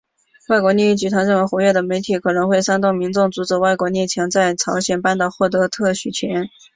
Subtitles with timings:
[0.47, 6.49] 外国利益集团认为活跃的媒体可能会煽动民众阻止外国列强在朝鲜半岛获得特许权。